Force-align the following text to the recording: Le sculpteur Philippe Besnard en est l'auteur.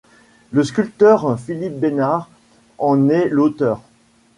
Le 0.51 0.63
sculpteur 0.63 1.39
Philippe 1.39 1.79
Besnard 1.79 2.27
en 2.79 3.07
est 3.09 3.29
l'auteur. 3.29 3.83